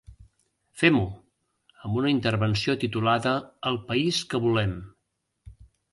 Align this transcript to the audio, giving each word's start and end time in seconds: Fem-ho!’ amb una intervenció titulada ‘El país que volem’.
Fem-ho!’ 0.83 1.03
amb 1.83 1.99
una 2.01 2.11
intervenció 2.13 2.77
titulada 2.85 3.35
‘El 3.73 3.81
país 3.93 4.23
que 4.33 4.45
volem’. 4.47 4.75